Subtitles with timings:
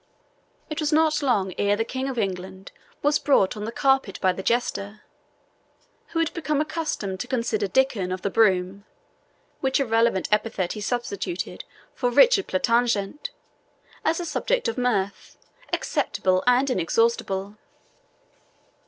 [0.67, 2.71] It was not long ere the King of England
[3.03, 5.03] was brought on the carpet by the jester,
[6.07, 8.83] who had been accustomed to consider Dickon of the Broom
[9.59, 13.29] (which irreverent epithet he substituted for Richard Plantagenet)
[14.03, 15.37] as a subject of mirth,
[15.71, 17.57] acceptable and inexhaustible.